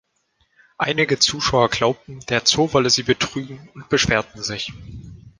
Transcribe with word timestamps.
Einige 0.79 1.19
Zuschauer 1.19 1.69
glaubten, 1.69 2.21
der 2.21 2.41
Zoo 2.45 2.73
wolle 2.73 2.89
sie 2.89 3.03
betrügen, 3.03 3.69
und 3.75 3.87
beschwerten 3.89 4.41
sich. 4.41 4.73